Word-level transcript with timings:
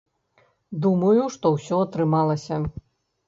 Думаю, 0.85 1.27
што 1.35 1.51
ўсё 1.55 1.75
атрымалася. 1.87 2.61